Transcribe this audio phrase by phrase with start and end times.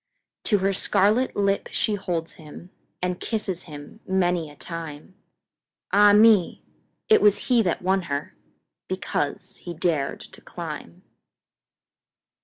[0.45, 2.71] To her scarlet lip she holds him,
[3.03, 6.63] And kisses him many a time—Ah, me!
[7.07, 8.05] it was he that won
[8.89, 11.03] herBecause he dared to climb!